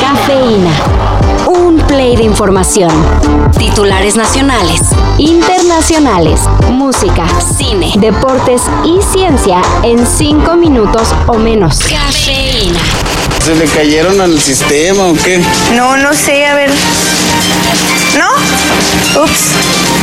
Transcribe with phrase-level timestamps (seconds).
[0.00, 0.70] Cafeína.
[1.46, 2.90] Un play de información.
[3.58, 4.80] Titulares nacionales,
[5.18, 6.40] internacionales,
[6.70, 7.26] música,
[7.56, 11.78] cine, deportes y ciencia en 5 minutos o menos.
[11.80, 12.80] Cafeína.
[13.44, 15.42] ¿Se le cayeron al sistema o qué?
[15.74, 16.70] No, no sé, a ver.
[18.18, 18.57] ¿No?
[19.18, 19.40] Ups.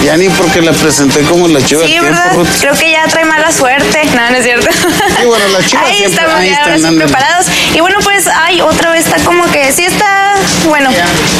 [0.04, 2.32] Ya ni porque la presenté como la chiva Sí, ¿verdad?
[2.32, 2.50] tiempo.
[2.60, 4.04] Creo que ya trae mala suerte.
[4.14, 4.70] No, no es cierto.
[4.72, 7.12] Sí, bueno, las chivas Ahí siempre- estamos ahí ya, ahora están, ándale.
[7.12, 7.46] preparados.
[7.74, 10.36] Y bueno, pues, ay, otra vez está como que sí está.
[10.68, 10.90] Bueno,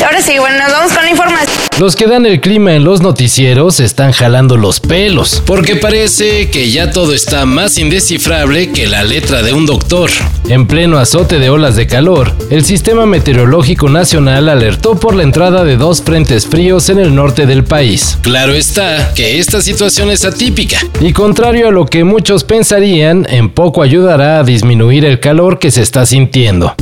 [0.06, 1.65] ahora sí, bueno, nos vamos con la información.
[1.78, 6.72] Los que dan el clima en los noticieros están jalando los pelos, porque parece que
[6.72, 10.10] ya todo está más indescifrable que la letra de un doctor.
[10.48, 15.66] En pleno azote de olas de calor, el Sistema Meteorológico Nacional alertó por la entrada
[15.66, 18.18] de dos frentes fríos en el norte del país.
[18.22, 23.50] Claro está que esta situación es atípica, y contrario a lo que muchos pensarían, en
[23.50, 26.74] poco ayudará a disminuir el calor que se está sintiendo.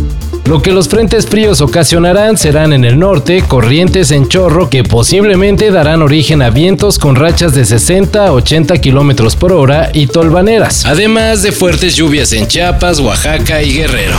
[0.46, 5.72] Lo que los frentes fríos ocasionarán serán en el norte corrientes en chorro que posiblemente
[5.72, 10.86] darán origen a vientos con rachas de 60 a 80 kilómetros por hora y tolvaneras,
[10.86, 14.18] además de fuertes lluvias en Chiapas, Oaxaca y Guerrero.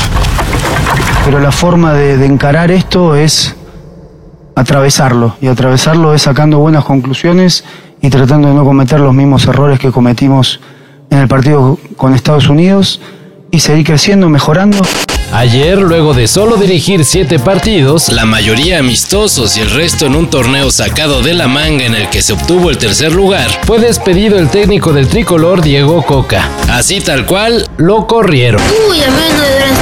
[1.26, 3.54] Pero la forma de, de encarar esto es
[4.54, 5.36] atravesarlo.
[5.42, 7.64] Y atravesarlo es sacando buenas conclusiones
[8.00, 10.60] y tratando de no cometer los mismos errores que cometimos
[11.10, 13.00] en el partido con Estados Unidos
[13.50, 14.78] y seguir creciendo, mejorando.
[15.34, 20.30] Ayer, luego de solo dirigir siete partidos, la mayoría amistosos y el resto en un
[20.30, 24.38] torneo sacado de la manga en el que se obtuvo el tercer lugar, fue despedido
[24.38, 26.48] el técnico del tricolor Diego Coca.
[26.70, 28.62] Así tal cual, lo corrieron.
[28.88, 29.73] Uy, a mí no.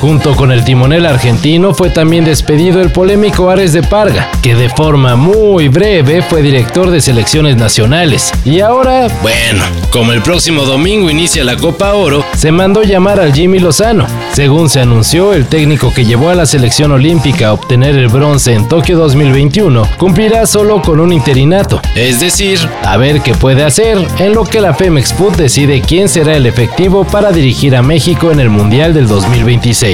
[0.00, 4.68] Junto con el timonel argentino fue también despedido el polémico Ares de Parga, que de
[4.68, 8.32] forma muy breve fue director de selecciones nacionales.
[8.44, 13.32] Y ahora, bueno, como el próximo domingo inicia la Copa Oro, se mandó llamar al
[13.32, 14.06] Jimmy Lozano.
[14.34, 18.54] Según se anunció, el técnico que llevó a la selección olímpica a obtener el bronce
[18.54, 23.98] en Tokio 2021 cumplirá solo con un interinato, es decir, a ver qué puede hacer,
[24.18, 28.30] en lo que la Pemex Food decide quién será el efectivo para dirigir a México
[28.30, 29.87] en el Mundial del 2026.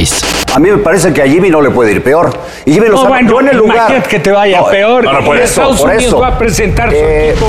[0.55, 2.37] A mí me parece que a Jimmy no le puede ir peor.
[2.65, 3.77] Y Jimmy Lozano bueno, yo en el lugar.
[3.77, 5.05] imagínate que te vaya peor.
[5.25, 6.21] por Y eso, Estados por Unidos eso.
[6.21, 7.47] va a presentar su Eh, equipo.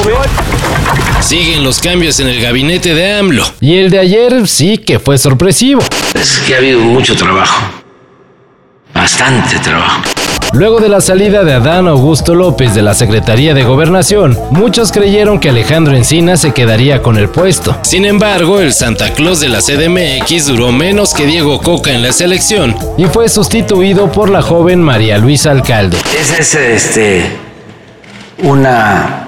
[1.21, 3.43] Siguen los cambios en el gabinete de AMLO.
[3.61, 5.81] Y el de ayer sí que fue sorpresivo.
[6.13, 7.61] Es que ha habido mucho trabajo.
[8.93, 10.01] Bastante trabajo.
[10.55, 15.37] Luego de la salida de Adán Augusto López de la Secretaría de Gobernación, muchos creyeron
[15.37, 17.77] que Alejandro Encina se quedaría con el puesto.
[17.81, 22.13] Sin embargo, el Santa Claus de la CDMX duró menos que Diego Coca en la
[22.13, 25.97] selección y fue sustituido por la joven María Luisa Alcalde.
[26.17, 27.25] Esa es este,
[28.41, 29.27] una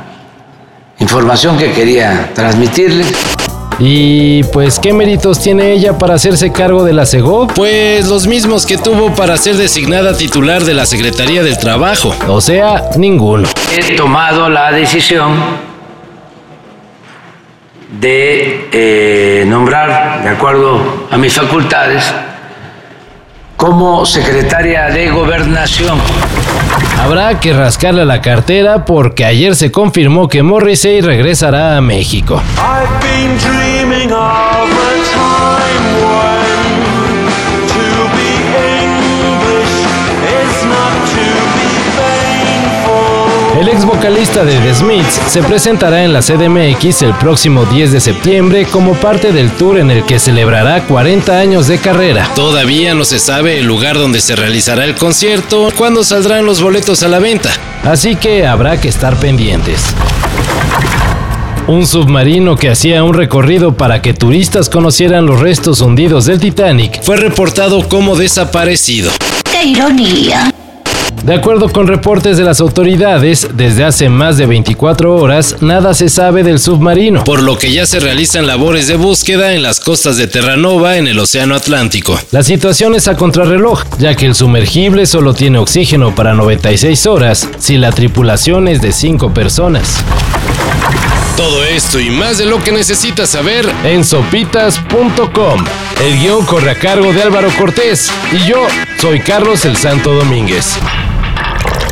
[0.99, 3.36] información que quería transmitirles.
[3.79, 7.53] Y pues, ¿qué méritos tiene ella para hacerse cargo de la CEGOP?
[7.53, 12.15] Pues los mismos que tuvo para ser designada titular de la Secretaría del Trabajo.
[12.27, 13.47] O sea, ninguno.
[13.77, 15.35] He tomado la decisión
[17.99, 22.11] de eh, nombrar, de acuerdo a mis facultades,
[23.55, 25.99] como secretaria de gobernación.
[26.99, 32.41] Habrá que rascarle la cartera porque ayer se confirmó que Morrissey regresará a México.
[43.57, 47.99] El ex vocalista de The Smiths se presentará en la CDMX el próximo 10 de
[47.99, 52.29] septiembre como parte del tour en el que celebrará 40 años de carrera.
[52.35, 57.01] Todavía no se sabe el lugar donde se realizará el concierto, cuándo saldrán los boletos
[57.01, 57.49] a la venta,
[57.83, 59.81] así que habrá que estar pendientes.
[61.65, 67.01] Un submarino que hacía un recorrido para que turistas conocieran los restos hundidos del Titanic
[67.01, 69.09] fue reportado como desaparecido.
[69.51, 70.53] ¡Qué ironía!
[71.23, 76.07] De acuerdo con reportes de las autoridades, desde hace más de 24 horas nada se
[76.09, 80.15] sabe del submarino, por lo que ya se realizan labores de búsqueda en las costas
[80.17, 82.17] de Terranova en el Océano Atlántico.
[82.31, 87.49] La situación es a contrarreloj, ya que el sumergible solo tiene oxígeno para 96 horas
[87.59, 89.97] si la tripulación es de 5 personas.
[91.35, 95.65] Todo esto y más de lo que necesitas saber en sopitas.com.
[96.03, 98.65] El guion corre a cargo de Álvaro Cortés y yo
[98.99, 100.79] soy Carlos el Santo Domínguez.